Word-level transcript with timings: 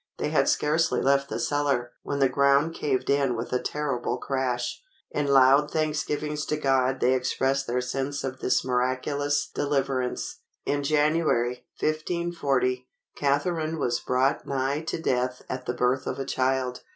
They 0.17 0.29
had 0.29 0.49
scarcely 0.49 0.99
left 0.99 1.29
the 1.29 1.37
cellar, 1.37 1.91
when 2.01 2.17
the 2.17 2.27
ground 2.27 2.73
caved 2.73 3.07
in 3.07 3.35
with 3.35 3.53
a 3.53 3.61
terrible 3.61 4.17
crash. 4.17 4.81
In 5.11 5.27
loud 5.27 5.69
thanksgivings 5.69 6.43
to 6.47 6.57
God 6.57 6.99
they 6.99 7.13
expressed 7.13 7.67
their 7.67 7.81
sense 7.81 8.23
of 8.23 8.39
this 8.39 8.65
miraculous 8.65 9.47
deliverance. 9.53 10.39
In 10.65 10.81
January, 10.81 11.67
1540, 11.79 12.87
Catharine 13.15 13.77
was 13.77 13.99
brought 13.99 14.47
nigh 14.47 14.81
to 14.85 14.99
death 14.99 15.43
at 15.47 15.67
the 15.67 15.73
birth 15.75 16.07
of 16.07 16.17
a 16.17 16.25
child. 16.25 16.81